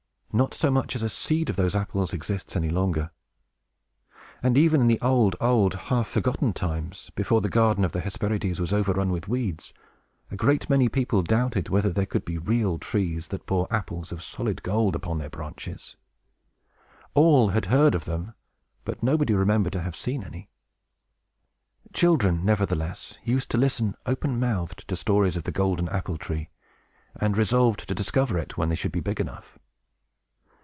[0.33, 3.11] Not so much as a seed of those apples exists any longer.
[4.41, 8.57] And, even in the old, old, half forgotten times, before the garden of the Hesperides
[8.57, 9.73] was overrun with weeds,
[10.31, 14.23] a great many people doubted whether there could be real trees that bore apples of
[14.23, 15.97] solid gold upon their branches.
[17.13, 18.33] All had heard of them,
[18.85, 20.49] but nobody remembered to have seen any.
[21.91, 26.47] Children, nevertheless, used to listen, open mouthed, to stories of the golden apple tree,
[27.19, 29.59] and resolved to discover it, when they should be big enough.